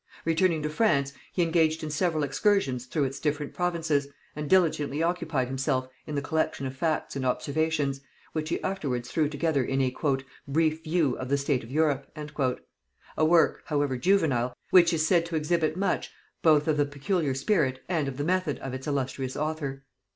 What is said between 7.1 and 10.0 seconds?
and observations, which he afterwards threw together in a